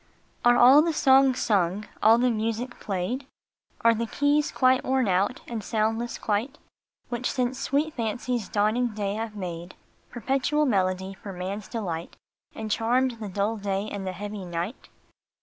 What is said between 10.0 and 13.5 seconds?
Perpetual melody for man s delight, And charmed the